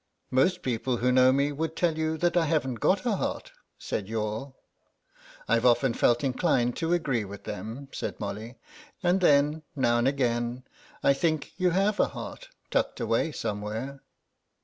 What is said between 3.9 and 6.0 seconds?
Youghal. "I've often